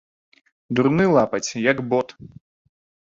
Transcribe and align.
Дурны 0.79 1.05
лапаць, 1.17 1.49
як 1.71 1.77
бот! 1.93 2.17